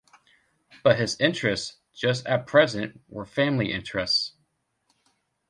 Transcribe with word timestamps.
But 0.83 0.97
his 0.97 1.15
interests, 1.19 1.77
just 1.93 2.25
at 2.25 2.47
present, 2.47 3.01
were 3.07 3.23
family 3.23 3.71
interests. 3.71 4.33